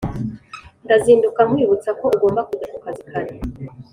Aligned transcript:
Ndazinduka 0.85 1.39
nkwibutsa 1.47 1.89
ko 1.99 2.05
ugomba 2.15 2.41
kujya 2.47 2.67
kukazi 2.73 3.01
kare 3.11 3.35